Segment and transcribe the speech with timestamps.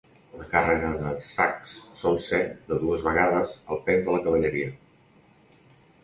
[0.37, 2.39] La càrrega de sacs sol ser
[2.71, 4.71] de dues vegades el pes de la cavalleria.